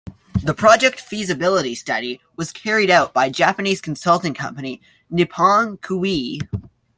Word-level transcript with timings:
The 0.43 0.55
project 0.55 0.99
feasibility 0.99 1.75
study 1.75 2.19
was 2.35 2.51
carried 2.51 2.89
out 2.89 3.13
by 3.13 3.29
Japanese 3.29 3.81
consulting 3.81 4.33
company 4.33 4.81
Nippon 5.11 5.77
Koei. 5.77 6.39